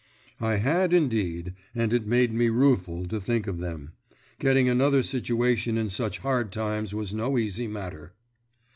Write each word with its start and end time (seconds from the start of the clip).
I 0.39 0.55
had 0.55 0.93
indeed, 0.93 1.53
and 1.75 1.93
it 1.93 2.07
made 2.07 2.33
me 2.33 2.49
rueful 2.49 3.07
to 3.07 3.19
think 3.21 3.45
of 3.45 3.59
them. 3.59 3.91
Getting 4.39 4.67
another 4.67 5.03
situation 5.03 5.77
in 5.77 5.91
such 5.91 6.17
hard 6.17 6.51
times 6.51 6.95
was 6.95 7.13
no 7.13 7.37
easy 7.37 7.67
matter. 7.67 8.15